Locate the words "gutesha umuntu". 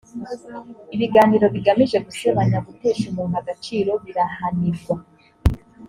2.67-3.35